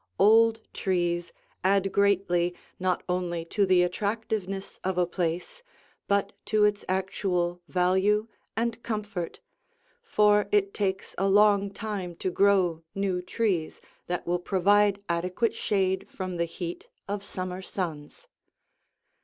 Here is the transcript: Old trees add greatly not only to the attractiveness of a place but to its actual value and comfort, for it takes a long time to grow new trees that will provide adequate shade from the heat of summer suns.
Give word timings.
Old 0.17 0.61
trees 0.73 1.31
add 1.63 1.91
greatly 1.91 2.55
not 2.79 3.03
only 3.07 3.45
to 3.45 3.67
the 3.67 3.83
attractiveness 3.83 4.79
of 4.83 4.97
a 4.97 5.05
place 5.05 5.61
but 6.07 6.33
to 6.45 6.63
its 6.65 6.83
actual 6.89 7.61
value 7.67 8.27
and 8.57 8.81
comfort, 8.81 9.41
for 10.01 10.49
it 10.51 10.73
takes 10.73 11.13
a 11.19 11.29
long 11.29 11.69
time 11.69 12.15
to 12.15 12.31
grow 12.31 12.81
new 12.95 13.21
trees 13.21 13.79
that 14.07 14.25
will 14.25 14.39
provide 14.39 15.03
adequate 15.07 15.53
shade 15.53 16.07
from 16.09 16.37
the 16.37 16.45
heat 16.45 16.87
of 17.07 17.23
summer 17.23 17.61
suns. 17.61 18.27